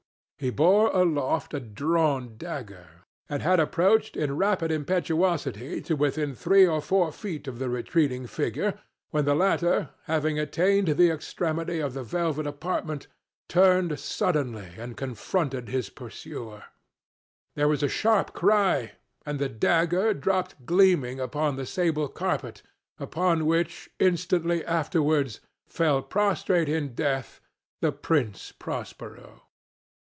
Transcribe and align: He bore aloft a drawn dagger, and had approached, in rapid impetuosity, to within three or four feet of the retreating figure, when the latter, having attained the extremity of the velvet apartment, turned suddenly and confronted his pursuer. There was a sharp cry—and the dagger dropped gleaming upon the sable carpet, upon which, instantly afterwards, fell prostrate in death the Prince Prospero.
He 0.41 0.49
bore 0.49 0.87
aloft 0.87 1.53
a 1.53 1.59
drawn 1.59 2.35
dagger, 2.35 2.87
and 3.29 3.43
had 3.43 3.59
approached, 3.59 4.17
in 4.17 4.37
rapid 4.37 4.71
impetuosity, 4.71 5.81
to 5.81 5.95
within 5.95 6.33
three 6.33 6.65
or 6.65 6.81
four 6.81 7.11
feet 7.11 7.47
of 7.47 7.59
the 7.59 7.69
retreating 7.69 8.25
figure, 8.25 8.79
when 9.11 9.25
the 9.25 9.35
latter, 9.35 9.89
having 10.05 10.39
attained 10.39 10.87
the 10.87 11.11
extremity 11.11 11.79
of 11.79 11.93
the 11.93 12.01
velvet 12.03 12.47
apartment, 12.47 13.05
turned 13.47 13.99
suddenly 13.99 14.69
and 14.77 14.97
confronted 14.97 15.69
his 15.69 15.89
pursuer. 15.91 16.63
There 17.53 17.67
was 17.67 17.83
a 17.83 17.87
sharp 17.87 18.33
cry—and 18.33 19.37
the 19.37 19.47
dagger 19.47 20.11
dropped 20.15 20.65
gleaming 20.65 21.19
upon 21.19 21.55
the 21.55 21.67
sable 21.67 22.07
carpet, 22.07 22.63
upon 22.97 23.45
which, 23.45 23.91
instantly 23.99 24.65
afterwards, 24.65 25.39
fell 25.67 26.01
prostrate 26.01 26.67
in 26.67 26.95
death 26.95 27.41
the 27.81 27.91
Prince 27.91 28.51
Prospero. 28.51 29.43